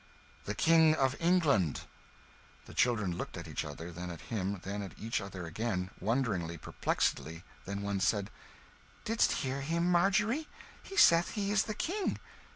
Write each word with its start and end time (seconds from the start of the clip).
"The 0.45 0.55
King 0.55 0.95
of 0.95 1.15
England." 1.19 1.81
The 2.65 2.73
children 2.73 3.15
looked 3.15 3.37
at 3.37 3.47
each 3.47 3.63
other 3.63 3.91
then 3.91 4.09
at 4.09 4.21
him 4.33 4.59
then 4.63 4.81
at 4.81 4.97
each 4.97 5.21
other 5.21 5.45
again 5.45 5.91
wonderingly, 5.99 6.57
perplexedly; 6.57 7.43
then 7.65 7.83
one 7.83 7.99
said 7.99 8.31
"Didst 9.05 9.31
hear 9.43 9.61
him, 9.61 9.91
Margery? 9.91 10.47
he 10.81 10.97
said 10.97 11.25
he 11.25 11.51
is 11.51 11.65
the 11.65 11.75
King. 11.75 12.17